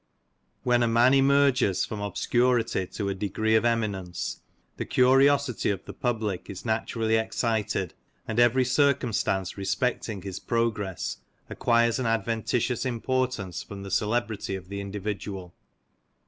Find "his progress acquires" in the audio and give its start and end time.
10.23-11.99